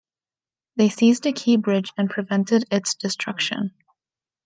[0.77, 3.75] They seized a key bridge and prevented its destruction.